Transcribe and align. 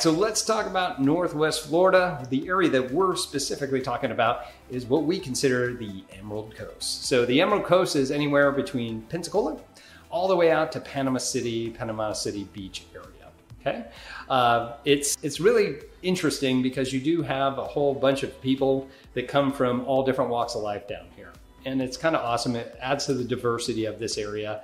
So 0.00 0.10
let's 0.10 0.42
talk 0.42 0.66
about 0.66 1.02
Northwest 1.02 1.66
Florida. 1.66 2.26
The 2.30 2.48
area 2.48 2.70
that 2.70 2.90
we're 2.90 3.16
specifically 3.16 3.82
talking 3.82 4.12
about 4.12 4.46
is 4.70 4.86
what 4.86 5.04
we 5.04 5.18
consider 5.18 5.74
the 5.74 6.02
Emerald 6.18 6.56
Coast. 6.56 7.04
So 7.04 7.26
the 7.26 7.40
Emerald 7.40 7.64
Coast 7.64 7.96
is 7.96 8.10
anywhere 8.10 8.50
between 8.50 9.02
Pensacola 9.02 9.58
all 10.08 10.26
the 10.26 10.34
way 10.34 10.50
out 10.50 10.72
to 10.72 10.80
Panama 10.80 11.18
City, 11.18 11.70
Panama 11.70 12.12
City 12.12 12.44
Beach 12.52 12.84
area. 12.94 13.06
Okay, 13.60 13.84
uh, 14.30 14.76
it's 14.86 15.18
it's 15.22 15.38
really 15.38 15.80
interesting 16.02 16.62
because 16.62 16.94
you 16.94 17.00
do 17.00 17.20
have 17.20 17.58
a 17.58 17.64
whole 17.64 17.92
bunch 17.94 18.22
of 18.22 18.40
people 18.40 18.88
that 19.12 19.28
come 19.28 19.52
from 19.52 19.84
all 19.84 20.02
different 20.02 20.30
walks 20.30 20.54
of 20.54 20.62
life 20.62 20.88
down 20.88 21.08
here, 21.14 21.32
and 21.66 21.82
it's 21.82 21.98
kind 21.98 22.16
of 22.16 22.24
awesome. 22.24 22.56
It 22.56 22.74
adds 22.80 23.04
to 23.06 23.14
the 23.14 23.24
diversity 23.24 23.84
of 23.84 23.98
this 23.98 24.16
area. 24.16 24.62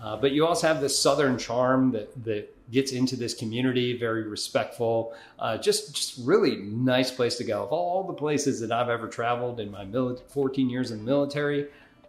Uh, 0.00 0.16
but 0.16 0.30
you 0.30 0.46
also 0.46 0.68
have 0.68 0.80
this 0.80 0.96
southern 0.96 1.36
charm 1.36 1.90
that, 1.90 2.24
that 2.24 2.54
gets 2.70 2.92
into 2.92 3.16
this 3.16 3.34
community, 3.34 3.98
very 3.98 4.28
respectful, 4.28 5.14
uh, 5.38 5.56
just 5.58 5.94
just 5.94 6.18
really 6.26 6.56
nice 6.56 7.10
place 7.10 7.36
to 7.36 7.44
go. 7.44 7.62
Of 7.62 7.70
all 7.70 8.04
the 8.04 8.12
places 8.12 8.60
that 8.60 8.72
I've 8.72 8.88
ever 8.88 9.08
traveled 9.08 9.60
in 9.60 9.70
my 9.70 9.84
mili- 9.84 10.20
14 10.28 10.68
years 10.68 10.90
in 10.90 10.98
the 10.98 11.04
military, 11.04 11.68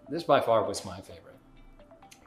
this 0.10 0.24
by 0.24 0.42
far 0.42 0.64
was 0.64 0.84
my 0.86 1.00
favorite. 1.02 1.26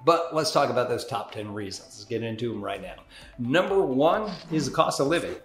But 0.04 0.34
let's 0.34 0.50
talk 0.50 0.70
about 0.70 0.88
those 0.88 1.04
top 1.04 1.32
10 1.32 1.52
reasons. 1.52 1.88
Let's 1.90 2.04
get 2.04 2.22
into 2.22 2.52
them 2.52 2.62
right 2.62 2.82
now. 2.82 2.96
Number 3.38 3.80
one 3.80 4.32
is 4.50 4.66
the 4.66 4.72
cost 4.72 5.00
of 5.00 5.06
living. 5.06 5.36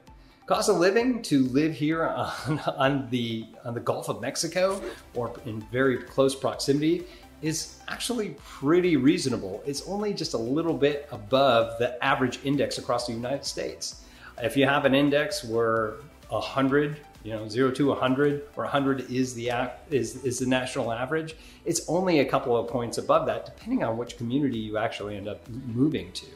Cost 0.47 0.69
of 0.69 0.77
living 0.77 1.21
to 1.23 1.43
live 1.49 1.73
here 1.73 2.05
on, 2.05 2.59
on 2.77 3.09
the 3.09 3.45
on 3.65 3.73
the 3.73 3.79
Gulf 3.79 4.09
of 4.09 4.21
Mexico 4.21 4.81
or 5.13 5.33
in 5.45 5.61
very 5.71 5.97
close 5.97 6.35
proximity 6.35 7.05
is 7.41 7.79
actually 7.87 8.35
pretty 8.43 8.97
reasonable. 8.97 9.61
It's 9.65 9.87
only 9.87 10.13
just 10.13 10.33
a 10.33 10.37
little 10.37 10.73
bit 10.73 11.07
above 11.11 11.77
the 11.79 12.03
average 12.03 12.39
index 12.43 12.77
across 12.77 13.07
the 13.07 13.13
United 13.13 13.45
States. 13.45 14.03
If 14.41 14.57
you 14.57 14.65
have 14.65 14.85
an 14.85 14.95
index 14.95 15.43
where 15.43 15.95
100, 16.29 16.97
you 17.23 17.33
know, 17.33 17.47
0 17.47 17.71
to 17.71 17.87
100 17.87 18.43
or 18.55 18.63
100 18.63 19.11
is 19.11 19.33
the 19.33 19.71
is 19.89 20.23
is 20.23 20.39
the 20.39 20.45
national 20.45 20.91
average, 20.91 21.35
it's 21.65 21.87
only 21.87 22.19
a 22.19 22.25
couple 22.25 22.55
of 22.55 22.67
points 22.67 22.97
above 22.97 23.25
that 23.27 23.45
depending 23.45 23.83
on 23.83 23.97
which 23.97 24.17
community 24.17 24.59
you 24.59 24.77
actually 24.77 25.15
end 25.15 25.27
up 25.27 25.47
moving 25.49 26.11
to. 26.13 26.27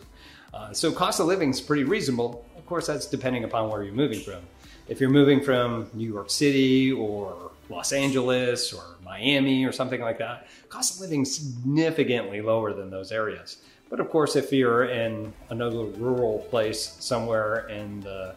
Uh, 0.53 0.73
so 0.73 0.91
cost 0.91 1.19
of 1.19 1.27
living 1.27 1.49
is 1.49 1.61
pretty 1.61 1.83
reasonable. 1.83 2.45
Of 2.57 2.65
course, 2.65 2.87
that's 2.87 3.05
depending 3.05 3.43
upon 3.43 3.69
where 3.69 3.83
you're 3.83 3.93
moving 3.93 4.19
from. 4.19 4.41
If 4.87 4.99
you're 4.99 5.09
moving 5.09 5.41
from 5.41 5.89
New 5.93 6.07
York 6.11 6.29
City 6.29 6.91
or 6.91 7.51
Los 7.71 7.91
Angeles 7.93 8.73
or 8.73 8.83
Miami 9.03 9.65
or 9.65 9.71
something 9.71 10.01
like 10.01 10.19
that, 10.19 10.47
cost 10.69 10.95
of 10.95 11.01
living 11.01 11.25
significantly 11.25 12.41
lower 12.41 12.73
than 12.73 12.89
those 12.89 13.11
areas. 13.11 13.57
But 13.89 13.99
of 13.99 14.09
course, 14.09 14.35
if 14.35 14.53
you're 14.53 14.85
in 14.85 15.33
another 15.49 15.83
rural 15.83 16.39
place 16.49 16.95
somewhere 16.99 17.67
in 17.69 18.01
the, 18.01 18.35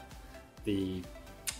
the 0.65 1.03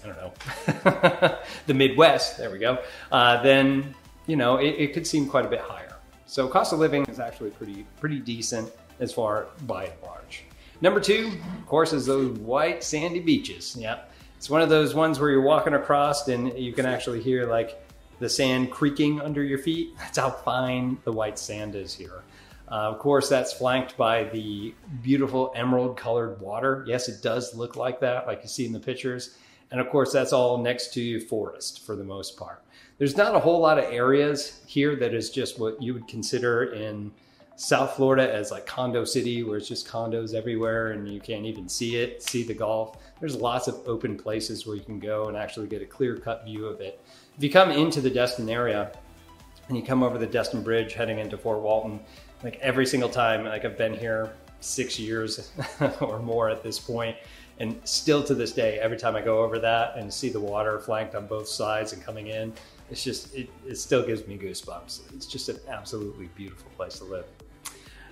I 0.03 0.07
don't 0.07 0.17
know, 0.17 1.39
the 1.67 1.75
Midwest, 1.75 2.39
there 2.39 2.51
we 2.51 2.59
go, 2.59 2.79
uh, 3.13 3.43
then, 3.43 3.95
you 4.27 4.37
know, 4.37 4.57
it, 4.57 4.75
it 4.79 4.93
could 4.95 5.07
seem 5.07 5.29
quite 5.29 5.47
a 5.47 5.49
bit 5.49 5.61
higher. 5.61 5.97
So 6.27 6.49
cost 6.49 6.73
of 6.73 6.79
living 6.79 7.05
is 7.07 7.21
actually 7.21 7.51
pretty, 7.51 7.87
pretty 8.01 8.19
decent 8.19 8.71
as 8.99 9.13
far 9.13 9.47
by 9.67 9.85
and 9.85 10.03
large. 10.03 10.45
Number 10.81 11.01
two, 11.01 11.33
of 11.59 11.67
course, 11.67 11.93
is 11.93 12.07
those 12.07 12.37
white 12.39 12.83
sandy 12.83 13.21
beaches. 13.21 13.77
Yep. 13.79 14.13
It's 14.45 14.51
one 14.51 14.61
of 14.61 14.69
those 14.69 14.95
ones 14.95 15.19
where 15.19 15.31
you're 15.31 15.41
walking 15.41 15.73
across 15.73 16.29
and 16.29 16.53
you 16.59 16.75
can 16.75 16.85
actually 16.85 17.23
hear 17.23 17.47
like 17.47 17.83
the 18.19 18.29
sand 18.29 18.71
creaking 18.71 19.23
under 19.23 19.43
your 19.43 19.57
feet. 19.57 19.97
That's 19.99 20.19
how 20.19 20.29
fine 20.29 20.99
the 21.05 21.13
white 21.13 21.39
sand 21.39 21.75
is 21.75 21.95
here. 21.95 22.25
Uh, 22.69 22.91
of 22.91 22.99
course, 22.99 23.31
that's 23.31 23.55
flanked 23.55 23.97
by 23.97 24.25
the 24.25 24.75
beautiful 25.03 25.51
emerald 25.57 25.97
colored 25.97 26.39
water. 26.43 26.85
Yes, 26.87 27.09
it 27.09 27.23
does 27.23 27.55
look 27.55 27.77
like 27.77 28.01
that, 28.01 28.27
like 28.27 28.43
you 28.43 28.49
see 28.51 28.67
in 28.67 28.73
the 28.73 28.81
pictures. 28.81 29.39
And 29.71 29.81
of 29.81 29.89
course, 29.89 30.13
that's 30.13 30.35
all 30.35 30.59
next 30.59 30.93
to 30.93 31.21
forest 31.21 31.87
for 31.87 31.97
the 31.97 32.05
most 32.05 32.37
part. 32.37 32.63
There's 32.99 33.17
not 33.17 33.35
a 33.35 33.41
whole 33.41 33.61
lot 33.61 33.79
of 33.79 33.85
areas 33.85 34.61
here 34.67 34.95
that 34.97 35.15
is 35.15 35.31
just 35.31 35.59
what 35.59 35.81
you 35.81 35.95
would 35.95 36.07
consider 36.07 36.65
in 36.65 37.13
South 37.57 37.95
Florida 37.95 38.33
as 38.33 38.51
like 38.51 38.67
condo 38.67 39.05
city, 39.05 39.45
where 39.45 39.57
it's 39.57 39.69
just 39.69 39.87
condos 39.87 40.35
everywhere 40.35 40.91
and 40.91 41.09
you 41.09 41.21
can't 41.21 41.45
even 41.45 41.69
see 41.69 41.97
it, 41.97 42.23
see 42.23 42.43
the 42.43 42.55
Gulf. 42.55 42.99
There's 43.21 43.37
lots 43.37 43.69
of 43.69 43.81
open 43.87 44.17
places 44.17 44.67
where 44.67 44.77
you 44.77 44.83
can 44.83 44.99
go 44.99 45.29
and 45.29 45.37
actually 45.37 45.69
get 45.69 45.81
a 45.81 45.87
clear 45.87 46.17
cut 46.17 46.45
view 46.45 46.67
of 46.67 46.81
it. 46.81 47.01
If 47.37 47.45
you 47.45 47.51
come 47.51 47.71
into 47.71 48.01
the 48.01 48.11
Destin 48.11 48.49
area 48.51 48.91
and 49.69 49.77
you 49.77 49.85
come 49.85 50.03
over 50.03 50.19
the 50.19 50.27
Destin 50.27 50.63
Bridge 50.63 50.95
heading 50.95 51.21
into 51.21 51.39
Fort 51.39 51.61
Walton, 51.61 52.01
like 52.43 52.59
every 52.61 52.87
single 52.87 53.09
time, 53.09 53.45
like 53.45 53.65
I've 53.65 53.79
been 53.79 53.95
here 53.95 54.33
six 54.61 54.99
years 54.99 55.53
or 56.01 56.19
more 56.19 56.51
at 56.51 56.63
this 56.63 56.81
point, 56.81 57.17
and 57.61 57.81
still 57.85 58.25
to 58.25 58.35
this 58.35 58.51
day, 58.51 58.81
every 58.81 58.97
time 58.97 59.15
I 59.15 59.21
go 59.21 59.45
over 59.45 59.61
that 59.61 59.97
and 59.97 60.13
see 60.13 60.29
the 60.29 60.41
water 60.41 60.81
flanked 60.81 61.15
on 61.15 61.29
both 61.29 61.47
sides 61.47 61.93
and 61.93 62.03
coming 62.03 62.27
in, 62.27 62.53
it's 62.91 63.05
just, 63.05 63.33
it, 63.35 63.49
it 63.67 63.77
still 63.77 64.05
gives 64.05 64.27
me 64.27 64.37
goosebumps. 64.37 65.15
It's 65.15 65.27
just 65.27 65.49
an 65.49 65.59
absolutely 65.69 66.29
beautiful 66.35 66.71
place 66.77 66.99
to 66.99 67.05
live. 67.05 67.25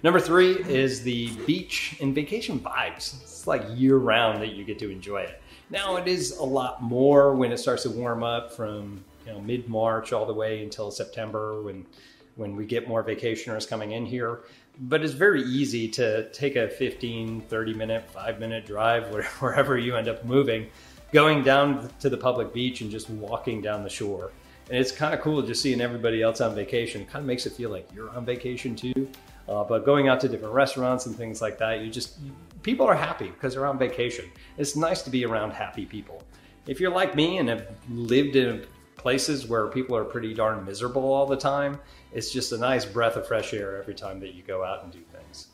Number 0.02 0.18
three 0.18 0.54
is 0.68 1.02
the 1.02 1.30
beach 1.46 1.96
and 2.00 2.12
vacation 2.12 2.58
vibes. 2.58 3.22
It's 3.22 3.46
like 3.46 3.62
year 3.76 3.98
round 3.98 4.42
that 4.42 4.52
you 4.52 4.64
get 4.64 4.78
to 4.80 4.90
enjoy 4.90 5.18
it. 5.18 5.40
Now 5.70 5.96
it 5.96 6.08
is 6.08 6.36
a 6.38 6.42
lot 6.42 6.82
more 6.82 7.36
when 7.36 7.52
it 7.52 7.58
starts 7.58 7.84
to 7.84 7.90
warm 7.90 8.24
up 8.24 8.52
from 8.52 9.04
you 9.24 9.32
know 9.32 9.40
mid 9.40 9.68
March 9.68 10.12
all 10.12 10.26
the 10.26 10.34
way 10.34 10.64
until 10.64 10.90
September 10.90 11.62
when 11.62 11.86
when 12.34 12.56
we 12.56 12.66
get 12.66 12.88
more 12.88 13.04
vacationers 13.04 13.68
coming 13.68 13.92
in 13.92 14.04
here. 14.04 14.40
But 14.80 15.04
it's 15.04 15.12
very 15.12 15.42
easy 15.42 15.86
to 15.90 16.28
take 16.30 16.56
a 16.56 16.68
15, 16.68 17.42
30 17.42 17.74
minute, 17.74 18.10
five 18.10 18.40
minute 18.40 18.66
drive 18.66 19.06
wherever 19.38 19.78
you 19.78 19.94
end 19.94 20.08
up 20.08 20.24
moving, 20.24 20.66
going 21.12 21.44
down 21.44 21.90
to 22.00 22.10
the 22.10 22.16
public 22.16 22.52
beach 22.52 22.80
and 22.80 22.90
just 22.90 23.08
walking 23.08 23.60
down 23.60 23.84
the 23.84 23.90
shore. 23.90 24.32
And 24.72 24.80
it's 24.80 24.90
kind 24.90 25.12
of 25.12 25.20
cool 25.20 25.42
just 25.42 25.60
seeing 25.60 25.82
everybody 25.82 26.22
else 26.22 26.40
on 26.40 26.54
vacation. 26.54 27.02
It 27.02 27.10
kind 27.10 27.20
of 27.20 27.26
makes 27.26 27.44
it 27.44 27.52
feel 27.52 27.68
like 27.68 27.86
you're 27.94 28.08
on 28.08 28.24
vacation 28.24 28.74
too. 28.74 29.06
Uh, 29.46 29.62
but 29.62 29.84
going 29.84 30.08
out 30.08 30.18
to 30.20 30.28
different 30.28 30.54
restaurants 30.54 31.04
and 31.04 31.14
things 31.14 31.42
like 31.42 31.58
that, 31.58 31.82
you 31.82 31.90
just, 31.90 32.16
people 32.62 32.86
are 32.86 32.94
happy 32.94 33.26
because 33.26 33.52
they're 33.52 33.66
on 33.66 33.78
vacation. 33.78 34.24
It's 34.56 34.74
nice 34.74 35.02
to 35.02 35.10
be 35.10 35.26
around 35.26 35.50
happy 35.50 35.84
people. 35.84 36.22
If 36.66 36.80
you're 36.80 36.90
like 36.90 37.14
me 37.14 37.36
and 37.36 37.50
have 37.50 37.66
lived 37.90 38.34
in 38.34 38.64
places 38.96 39.46
where 39.46 39.66
people 39.66 39.94
are 39.94 40.04
pretty 40.04 40.32
darn 40.32 40.64
miserable 40.64 41.12
all 41.12 41.26
the 41.26 41.36
time, 41.36 41.78
it's 42.10 42.32
just 42.32 42.52
a 42.52 42.56
nice 42.56 42.86
breath 42.86 43.16
of 43.16 43.28
fresh 43.28 43.52
air 43.52 43.76
every 43.76 43.94
time 43.94 44.20
that 44.20 44.32
you 44.32 44.42
go 44.42 44.64
out 44.64 44.84
and 44.84 44.90
do 44.90 45.00
things. 45.00 45.48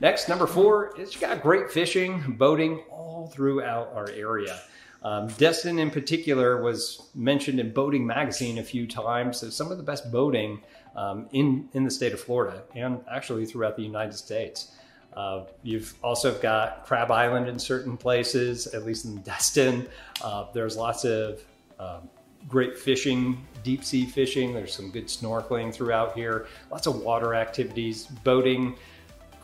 Next, 0.00 0.28
number 0.28 0.48
four 0.48 0.98
is 0.98 1.14
you 1.14 1.20
got 1.20 1.40
great 1.42 1.70
fishing, 1.70 2.34
boating 2.36 2.80
all 2.90 3.28
throughout 3.28 3.92
our 3.94 4.10
area. 4.10 4.60
Um, 5.02 5.28
Destin, 5.38 5.78
in 5.78 5.90
particular, 5.90 6.60
was 6.62 7.08
mentioned 7.14 7.60
in 7.60 7.72
Boating 7.72 8.06
Magazine 8.06 8.58
a 8.58 8.62
few 8.62 8.86
times 8.86 9.42
as 9.42 9.54
some 9.54 9.70
of 9.70 9.76
the 9.76 9.84
best 9.84 10.10
boating 10.10 10.60
um, 10.96 11.28
in 11.32 11.68
in 11.74 11.84
the 11.84 11.90
state 11.90 12.12
of 12.12 12.20
Florida 12.20 12.62
and 12.74 13.00
actually 13.10 13.46
throughout 13.46 13.76
the 13.76 13.82
United 13.82 14.14
States. 14.14 14.72
Uh, 15.14 15.44
you've 15.62 15.94
also 16.02 16.38
got 16.40 16.84
Crab 16.84 17.10
Island 17.10 17.48
in 17.48 17.58
certain 17.58 17.96
places, 17.96 18.66
at 18.68 18.84
least 18.84 19.06
in 19.06 19.16
Destin. 19.22 19.88
Uh, 20.22 20.46
there's 20.52 20.76
lots 20.76 21.04
of 21.04 21.42
um, 21.78 22.08
great 22.48 22.76
fishing, 22.78 23.46
deep 23.62 23.82
sea 23.82 24.04
fishing. 24.04 24.52
There's 24.52 24.74
some 24.74 24.90
good 24.90 25.06
snorkeling 25.06 25.72
throughout 25.72 26.14
here. 26.14 26.46
Lots 26.70 26.86
of 26.86 27.00
water 27.00 27.34
activities, 27.34 28.06
boating. 28.06 28.76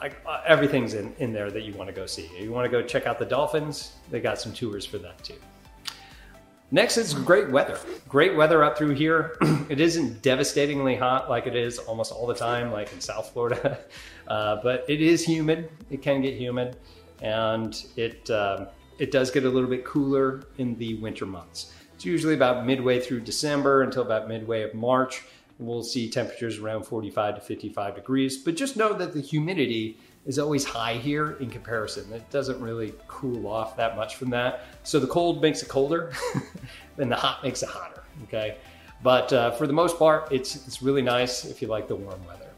Like, 0.03 0.21
uh, 0.27 0.41
everything's 0.45 0.95
in, 0.95 1.15
in 1.21 1.33
there 1.33 1.49
that 1.53 1.63
you 1.63 1.75
want 1.75 1.89
to 1.89 1.95
go 1.95 2.07
see. 2.07 2.29
You 2.37 2.51
want 2.51 2.65
to 2.65 2.69
go 2.69 2.85
check 2.85 3.07
out 3.07 3.21
the 3.21 3.25
dolphins, 3.25 3.93
they 4.11 4.21
got 4.21 4.37
some 4.37 4.53
tours 4.53 4.85
for 4.85 4.99
that 4.99 5.23
too. 5.23 5.37
Next 6.73 6.97
is 6.97 7.15
great 7.15 7.51
weather. 7.51 7.79
Great 8.09 8.35
weather 8.35 8.65
up 8.65 8.77
through 8.77 8.95
here. 8.95 9.37
it 9.69 9.79
isn't 9.79 10.21
devastatingly 10.21 10.97
hot 10.97 11.31
like 11.31 11.47
it 11.47 11.55
is 11.55 11.79
almost 11.79 12.11
all 12.11 12.27
the 12.27 12.35
time, 12.35 12.73
like 12.73 12.93
in 12.93 13.01
South 13.01 13.31
Florida, 13.31 13.79
uh, 14.27 14.57
but 14.65 14.85
it 14.89 15.01
is 15.01 15.25
humid. 15.25 15.71
It 15.89 16.03
can 16.03 16.21
get 16.21 16.35
humid, 16.35 16.79
and 17.21 17.85
it 17.95 18.29
um, 18.31 18.67
it 18.99 19.13
does 19.13 19.31
get 19.31 19.45
a 19.45 19.49
little 19.49 19.71
bit 19.71 19.85
cooler 19.85 20.43
in 20.59 20.77
the 20.79 20.95
winter 20.95 21.27
months. 21.27 21.75
It's 21.95 22.05
usually 22.05 22.35
about 22.35 22.67
midway 22.67 22.99
through 22.99 23.21
December 23.21 23.83
until 23.83 24.03
about 24.03 24.27
midway 24.27 24.63
of 24.63 24.75
March. 24.75 25.23
We'll 25.67 25.82
see 25.82 26.11
temperatures 26.11 26.59
around 26.59 26.85
45 26.85 27.37
to 27.37 27.41
55 27.41 27.94
degrees, 27.94 28.37
but 28.37 28.56
just 28.56 28.76
know 28.76 28.93
that 28.94 29.12
the 29.12 29.20
humidity 29.20 29.99
is 30.26 30.38
always 30.38 30.64
high 30.64 30.94
here 30.94 31.32
in 31.41 31.50
comparison. 31.50 32.12
It 32.12 32.29
doesn't 32.31 32.61
really 32.61 32.94
cool 33.09 33.47
off 33.47 33.76
that 33.76 33.97
much 33.97 34.17
from 34.17 34.31
that. 34.31 34.64
So 34.82 35.00
the 35.00 35.06
cold 35.06 35.43
makes 35.43 35.62
it 35.62 35.69
colder, 35.69 36.12
and 36.99 37.11
the 37.11 37.17
hot 37.17 37.43
makes 37.43 37.62
it 37.62 37.69
hotter. 37.69 38.03
Okay, 38.25 38.56
but 39.03 39.32
uh, 39.32 39.50
for 39.53 39.67
the 39.67 39.73
most 39.73 39.99
part, 39.99 40.31
it's 40.31 40.55
it's 40.67 40.82
really 40.82 41.03
nice 41.03 41.44
if 41.44 41.62
you 41.62 41.69
like 41.69 41.88
the 41.88 41.97
warm 41.97 42.25
weather. 42.26 42.50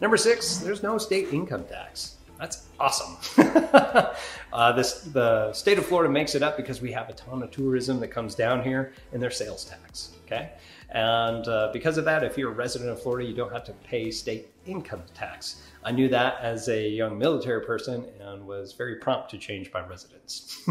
Number 0.00 0.16
six, 0.16 0.58
there's 0.58 0.82
no 0.82 0.98
state 0.98 1.32
income 1.32 1.64
tax. 1.64 2.16
That's 2.38 2.66
awesome. 2.78 3.16
uh, 4.52 4.72
this 4.72 5.00
the 5.02 5.52
state 5.52 5.78
of 5.78 5.86
Florida 5.86 6.12
makes 6.12 6.34
it 6.34 6.42
up 6.42 6.56
because 6.56 6.80
we 6.80 6.92
have 6.92 7.08
a 7.08 7.14
ton 7.14 7.42
of 7.42 7.50
tourism 7.50 7.98
that 8.00 8.08
comes 8.08 8.34
down 8.34 8.62
here, 8.62 8.92
and 9.12 9.22
their 9.22 9.30
sales 9.30 9.64
tax. 9.64 10.12
Okay, 10.26 10.52
and 10.90 11.46
uh, 11.48 11.70
because 11.72 11.98
of 11.98 12.04
that, 12.04 12.22
if 12.24 12.36
you're 12.36 12.50
a 12.50 12.54
resident 12.54 12.90
of 12.90 13.02
Florida, 13.02 13.28
you 13.28 13.34
don't 13.34 13.52
have 13.52 13.64
to 13.64 13.72
pay 13.72 14.10
state 14.10 14.48
income 14.66 15.02
tax. 15.14 15.62
I 15.84 15.92
knew 15.92 16.08
that 16.08 16.38
as 16.40 16.68
a 16.68 16.88
young 16.88 17.16
military 17.16 17.64
person 17.64 18.04
and 18.20 18.46
was 18.46 18.72
very 18.72 18.96
prompt 18.96 19.30
to 19.30 19.38
change 19.38 19.70
my 19.72 19.86
residence. 19.86 20.68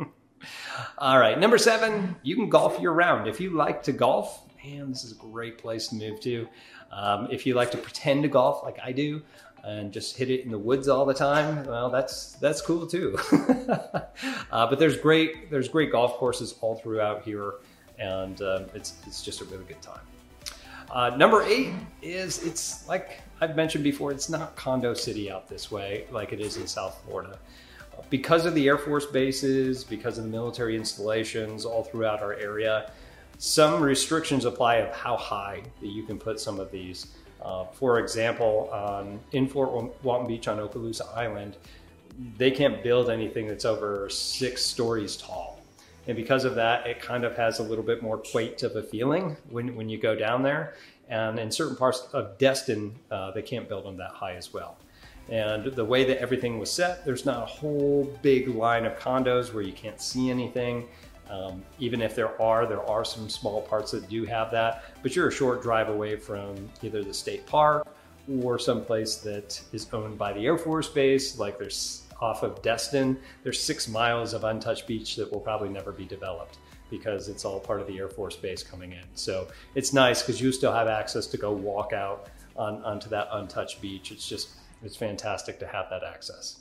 All 0.98 1.18
right, 1.18 1.38
number 1.38 1.58
seven, 1.58 2.16
you 2.22 2.34
can 2.34 2.48
golf 2.48 2.80
year 2.80 2.90
round. 2.90 3.28
If 3.28 3.40
you 3.40 3.50
like 3.50 3.82
to 3.84 3.92
golf, 3.92 4.42
man, 4.64 4.90
this 4.90 5.04
is 5.04 5.12
a 5.12 5.16
great 5.16 5.58
place 5.58 5.88
to 5.88 5.94
move 5.94 6.20
to. 6.20 6.48
Um, 6.90 7.28
if 7.30 7.46
you 7.46 7.54
like 7.54 7.70
to 7.70 7.78
pretend 7.78 8.22
to 8.24 8.28
golf 8.28 8.62
like 8.62 8.78
I 8.82 8.92
do, 8.92 9.22
and 9.64 9.92
just 9.92 10.16
hit 10.16 10.30
it 10.30 10.44
in 10.44 10.50
the 10.50 10.58
woods 10.58 10.88
all 10.88 11.04
the 11.04 11.14
time, 11.14 11.64
well, 11.66 11.90
that's 11.90 12.32
that's 12.34 12.60
cool 12.60 12.86
too. 12.86 13.16
uh, 14.50 14.66
but 14.66 14.78
there's 14.78 14.96
great 14.96 15.50
there's 15.50 15.68
great 15.68 15.92
golf 15.92 16.14
courses 16.14 16.54
all 16.60 16.76
throughout 16.76 17.22
here, 17.22 17.54
and 17.98 18.42
uh, 18.42 18.64
it's 18.74 18.94
it's 19.06 19.22
just 19.22 19.40
a 19.40 19.44
really 19.46 19.64
good 19.64 19.80
time. 19.82 20.00
Uh, 20.90 21.10
number 21.16 21.42
eight 21.44 21.72
is 22.02 22.44
it's 22.44 22.86
like 22.88 23.22
I've 23.40 23.56
mentioned 23.56 23.82
before, 23.84 24.12
it's 24.12 24.28
not 24.28 24.54
condo 24.56 24.94
city 24.94 25.30
out 25.30 25.48
this 25.48 25.70
way 25.70 26.06
like 26.10 26.32
it 26.32 26.40
is 26.40 26.56
in 26.56 26.66
South 26.66 27.02
Florida. 27.06 27.38
Because 28.10 28.46
of 28.46 28.54
the 28.54 28.66
Air 28.68 28.78
Force 28.78 29.06
bases, 29.06 29.84
because 29.84 30.18
of 30.18 30.24
the 30.24 30.30
military 30.30 30.76
installations 30.76 31.64
all 31.64 31.84
throughout 31.84 32.20
our 32.20 32.34
area, 32.34 32.90
some 33.38 33.82
restrictions 33.82 34.44
apply 34.44 34.76
of 34.76 34.94
how 34.94 35.16
high 35.16 35.62
that 35.80 35.88
you 35.88 36.02
can 36.02 36.18
put 36.18 36.40
some 36.40 36.60
of 36.60 36.70
these. 36.70 37.08
Uh, 37.44 37.64
for 37.64 37.98
example, 37.98 38.70
um, 38.72 39.18
in 39.32 39.48
Fort 39.48 39.92
Walton 40.02 40.26
Beach 40.26 40.48
on 40.48 40.58
Okaloosa 40.58 41.14
Island, 41.16 41.56
they 42.38 42.50
can't 42.50 42.82
build 42.82 43.10
anything 43.10 43.48
that's 43.48 43.64
over 43.64 44.08
six 44.08 44.64
stories 44.64 45.16
tall. 45.16 45.60
And 46.06 46.16
because 46.16 46.44
of 46.44 46.54
that, 46.56 46.86
it 46.86 47.00
kind 47.00 47.24
of 47.24 47.36
has 47.36 47.58
a 47.58 47.62
little 47.62 47.84
bit 47.84 48.02
more 48.02 48.18
quake 48.18 48.62
of 48.62 48.76
a 48.76 48.82
feeling 48.82 49.36
when, 49.50 49.74
when 49.76 49.88
you 49.88 49.98
go 49.98 50.14
down 50.16 50.42
there. 50.42 50.74
And 51.08 51.38
in 51.38 51.50
certain 51.50 51.76
parts 51.76 52.08
of 52.12 52.38
Destin, 52.38 52.94
uh, 53.10 53.30
they 53.32 53.42
can't 53.42 53.68
build 53.68 53.84
them 53.84 53.96
that 53.98 54.10
high 54.10 54.34
as 54.34 54.52
well. 54.52 54.76
And 55.28 55.66
the 55.66 55.84
way 55.84 56.04
that 56.04 56.18
everything 56.18 56.58
was 56.58 56.70
set, 56.70 57.04
there's 57.04 57.24
not 57.24 57.42
a 57.42 57.46
whole 57.46 58.12
big 58.22 58.48
line 58.48 58.84
of 58.84 58.98
condos 58.98 59.52
where 59.52 59.62
you 59.62 59.72
can't 59.72 60.00
see 60.00 60.30
anything. 60.30 60.88
Um, 61.32 61.62
even 61.78 62.02
if 62.02 62.14
there 62.14 62.40
are, 62.40 62.66
there 62.66 62.86
are 62.86 63.06
some 63.06 63.28
small 63.30 63.62
parts 63.62 63.90
that 63.92 64.06
do 64.08 64.26
have 64.26 64.50
that, 64.50 64.84
but 65.02 65.16
you're 65.16 65.28
a 65.28 65.32
short 65.32 65.62
drive 65.62 65.88
away 65.88 66.16
from 66.16 66.68
either 66.82 67.02
the 67.02 67.14
state 67.14 67.46
park 67.46 67.88
or 68.42 68.58
someplace 68.58 69.16
that 69.16 69.60
is 69.72 69.86
owned 69.94 70.18
by 70.18 70.34
the 70.34 70.44
Air 70.44 70.58
Force 70.58 70.88
Base, 70.88 71.38
like 71.38 71.58
there's 71.58 72.02
off 72.20 72.42
of 72.42 72.60
Destin. 72.62 73.18
There's 73.42 73.60
six 73.60 73.88
miles 73.88 74.34
of 74.34 74.44
untouched 74.44 74.86
beach 74.86 75.16
that 75.16 75.32
will 75.32 75.40
probably 75.40 75.70
never 75.70 75.90
be 75.90 76.04
developed 76.04 76.58
because 76.90 77.30
it's 77.30 77.46
all 77.46 77.58
part 77.58 77.80
of 77.80 77.86
the 77.86 77.98
Air 77.98 78.10
Force 78.10 78.36
Base 78.36 78.62
coming 78.62 78.92
in. 78.92 79.04
So 79.14 79.48
it's 79.74 79.94
nice 79.94 80.22
because 80.22 80.38
you 80.40 80.52
still 80.52 80.72
have 80.72 80.86
access 80.86 81.26
to 81.28 81.38
go 81.38 81.50
walk 81.50 81.94
out 81.94 82.28
on, 82.56 82.84
onto 82.84 83.08
that 83.08 83.28
untouched 83.32 83.80
beach. 83.80 84.12
It's 84.12 84.28
just, 84.28 84.50
it's 84.84 84.96
fantastic 84.96 85.58
to 85.60 85.66
have 85.66 85.86
that 85.88 86.04
access. 86.04 86.58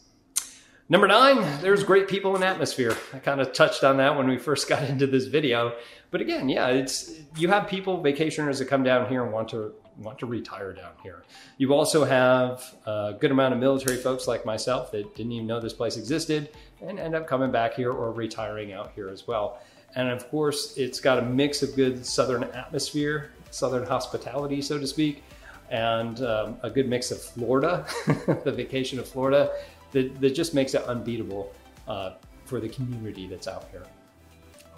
Number 0.91 1.07
nine, 1.07 1.37
there's 1.61 1.85
great 1.85 2.09
people 2.09 2.35
and 2.35 2.43
atmosphere. 2.43 2.97
I 3.13 3.19
kind 3.19 3.39
of 3.39 3.53
touched 3.53 3.85
on 3.85 3.95
that 3.95 4.17
when 4.17 4.27
we 4.27 4.37
first 4.37 4.67
got 4.69 4.83
into 4.83 5.07
this 5.07 5.23
video. 5.27 5.73
But 6.09 6.19
again, 6.19 6.49
yeah, 6.49 6.67
it's 6.67 7.13
you 7.37 7.47
have 7.47 7.69
people, 7.69 8.03
vacationers 8.03 8.57
that 8.57 8.65
come 8.65 8.83
down 8.83 9.07
here 9.07 9.23
and 9.23 9.31
want 9.31 9.47
to 9.51 9.73
want 9.99 10.19
to 10.19 10.25
retire 10.25 10.73
down 10.73 10.91
here. 11.01 11.23
You 11.57 11.73
also 11.73 12.03
have 12.03 12.75
a 12.85 13.15
good 13.17 13.31
amount 13.31 13.53
of 13.53 13.61
military 13.61 13.95
folks 13.95 14.27
like 14.27 14.45
myself 14.45 14.91
that 14.91 15.15
didn't 15.15 15.31
even 15.31 15.47
know 15.47 15.61
this 15.61 15.71
place 15.71 15.95
existed 15.95 16.49
and 16.81 16.99
end 16.99 17.15
up 17.15 17.25
coming 17.25 17.51
back 17.53 17.73
here 17.73 17.93
or 17.93 18.11
retiring 18.11 18.73
out 18.73 18.91
here 18.93 19.07
as 19.07 19.25
well. 19.25 19.61
And 19.95 20.09
of 20.09 20.29
course, 20.29 20.75
it's 20.75 20.99
got 20.99 21.19
a 21.19 21.21
mix 21.21 21.63
of 21.63 21.73
good 21.73 22.05
southern 22.05 22.43
atmosphere, 22.43 23.31
southern 23.49 23.85
hospitality, 23.87 24.61
so 24.61 24.77
to 24.77 24.87
speak, 24.87 25.23
and 25.69 26.21
um, 26.21 26.57
a 26.63 26.69
good 26.69 26.89
mix 26.89 27.11
of 27.11 27.21
Florida, 27.21 27.85
the 28.43 28.51
vacation 28.51 28.99
of 28.99 29.07
Florida, 29.07 29.51
that, 29.91 30.19
that 30.21 30.31
just 30.31 30.53
makes 30.53 30.73
it 30.73 30.83
unbeatable 30.83 31.53
uh, 31.87 32.13
for 32.45 32.59
the 32.59 32.69
community 32.69 33.27
that's 33.27 33.47
out 33.47 33.67
here. 33.71 33.83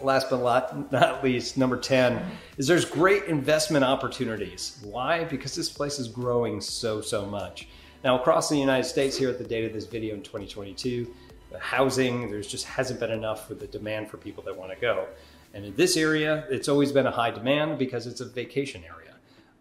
Last 0.02 0.30
but 0.30 0.92
not 0.92 1.24
least, 1.24 1.58
number 1.58 1.78
10 1.78 2.22
is 2.58 2.68
there's 2.68 2.86
great 2.86 3.26
investment 3.26 3.86
opportunities. 3.86 4.80
Why? 4.84 5.24
Because 5.24 5.56
this 5.56 5.70
place 5.70 6.00
is 6.00 6.08
growing 6.08 6.60
so, 6.60 7.00
so 7.00 7.26
much. 7.26 7.68
Now, 8.04 8.20
across 8.20 8.50
the 8.50 8.58
United 8.58 8.84
States, 8.84 9.18
here 9.18 9.30
at 9.30 9.38
the 9.38 9.46
date 9.46 9.66
of 9.66 9.72
this 9.72 9.86
video 9.86 10.16
in 10.16 10.22
2022, 10.22 11.14
the 11.52 11.60
housing, 11.60 12.30
there's 12.30 12.48
just 12.48 12.66
hasn't 12.66 13.00
been 13.00 13.12
enough 13.12 13.48
for 13.48 13.54
the 13.54 13.68
demand 13.68 14.10
for 14.10 14.18
people 14.18 14.44
that 14.44 14.58
want 14.58 14.72
to 14.72 14.78
go. 14.80 15.08
And 15.54 15.64
in 15.64 15.76
this 15.76 15.96
area, 15.96 16.46
it's 16.50 16.68
always 16.68 16.92
been 16.92 17.06
a 17.06 17.12
high 17.12 17.32
demand 17.32 17.78
because 17.78 18.08
it's 18.08 18.20
a 18.20 18.26
vacation 18.26 18.84
area 18.84 19.13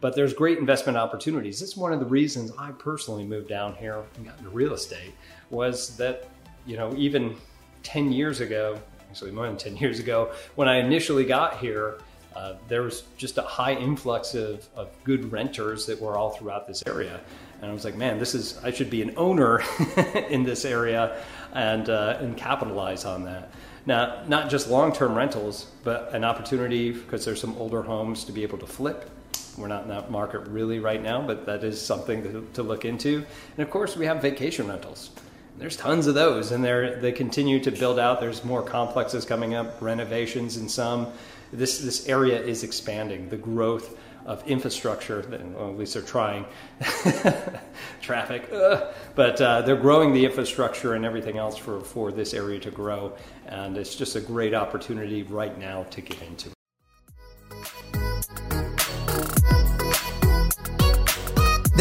but 0.02 0.16
there's 0.16 0.34
great 0.34 0.58
investment 0.58 0.98
opportunities. 0.98 1.62
It's 1.62 1.76
one 1.76 1.92
of 1.92 2.00
the 2.00 2.06
reasons 2.06 2.50
I 2.58 2.72
personally 2.72 3.24
moved 3.24 3.48
down 3.48 3.76
here 3.76 4.02
and 4.16 4.26
got 4.26 4.36
into 4.36 4.50
real 4.50 4.74
estate 4.74 5.14
was 5.48 5.96
that, 5.96 6.28
you 6.66 6.76
know, 6.76 6.92
even 6.96 7.36
10 7.84 8.10
years 8.10 8.40
ago, 8.40 8.80
actually 9.08 9.30
more 9.30 9.46
than 9.46 9.56
10 9.56 9.76
years 9.78 10.00
ago, 10.00 10.32
when 10.56 10.68
I 10.68 10.78
initially 10.78 11.24
got 11.24 11.58
here, 11.58 11.98
uh, 12.34 12.54
there 12.66 12.82
was 12.82 13.04
just 13.16 13.38
a 13.38 13.42
high 13.42 13.74
influx 13.74 14.34
of, 14.34 14.66
of 14.74 14.90
good 15.04 15.30
renters 15.30 15.86
that 15.86 16.00
were 16.00 16.18
all 16.18 16.30
throughout 16.30 16.66
this 16.66 16.82
area. 16.84 17.20
And 17.60 17.70
I 17.70 17.72
was 17.72 17.84
like, 17.84 17.94
man, 17.94 18.18
this 18.18 18.34
is, 18.34 18.58
I 18.64 18.72
should 18.72 18.90
be 18.90 19.02
an 19.02 19.14
owner 19.16 19.62
in 20.30 20.42
this 20.42 20.64
area 20.64 21.22
and, 21.52 21.88
uh, 21.88 22.18
and 22.18 22.36
capitalize 22.36 23.04
on 23.04 23.22
that. 23.24 23.52
Now, 23.86 24.24
not 24.26 24.50
just 24.50 24.68
long 24.68 24.92
term 24.92 25.14
rentals, 25.14 25.66
but 25.84 26.12
an 26.12 26.24
opportunity 26.24 26.90
because 26.90 27.24
there's 27.24 27.40
some 27.40 27.56
older 27.56 27.82
homes 27.82 28.24
to 28.24 28.32
be 28.32 28.42
able 28.42 28.58
to 28.58 28.66
flip 28.66 29.08
we're 29.56 29.68
not 29.68 29.82
in 29.82 29.88
that 29.88 30.10
market 30.10 30.40
really 30.48 30.78
right 30.78 31.02
now, 31.02 31.20
but 31.20 31.46
that 31.46 31.64
is 31.64 31.80
something 31.80 32.22
to, 32.22 32.48
to 32.54 32.62
look 32.62 32.84
into. 32.84 33.24
And 33.56 33.58
of 33.64 33.70
course, 33.70 33.96
we 33.96 34.06
have 34.06 34.22
vacation 34.22 34.68
rentals. 34.68 35.10
There's 35.58 35.76
tons 35.76 36.06
of 36.06 36.14
those, 36.14 36.50
and 36.50 36.64
they 36.64 36.96
they 37.00 37.12
continue 37.12 37.60
to 37.60 37.70
build 37.70 37.98
out. 37.98 38.20
There's 38.20 38.44
more 38.44 38.62
complexes 38.62 39.24
coming 39.24 39.54
up, 39.54 39.80
renovations 39.82 40.56
in 40.56 40.68
some. 40.68 41.12
This 41.52 41.78
this 41.78 42.08
area 42.08 42.40
is 42.40 42.64
expanding. 42.64 43.28
The 43.28 43.36
growth 43.36 43.96
of 44.24 44.46
infrastructure, 44.46 45.24
well, 45.56 45.70
at 45.70 45.76
least 45.76 45.94
they're 45.94 46.02
trying. 46.02 46.46
Traffic, 48.00 48.48
ugh. 48.52 48.94
but 49.14 49.40
uh, 49.40 49.62
they're 49.62 49.76
growing 49.76 50.12
the 50.12 50.24
infrastructure 50.24 50.94
and 50.94 51.04
everything 51.04 51.36
else 51.36 51.56
for 51.56 51.80
for 51.80 52.12
this 52.12 52.32
area 52.32 52.58
to 52.60 52.70
grow, 52.70 53.12
and 53.46 53.76
it's 53.76 53.94
just 53.94 54.16
a 54.16 54.20
great 54.20 54.54
opportunity 54.54 55.22
right 55.22 55.58
now 55.58 55.84
to 55.90 56.00
get 56.00 56.20
into. 56.22 56.50